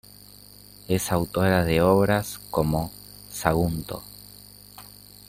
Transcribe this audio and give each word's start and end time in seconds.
Es 0.87 1.11
autora 1.11 1.63
de 1.63 1.83
obras 1.83 2.39
como 2.49 2.91
"Sagunto. 3.31 4.01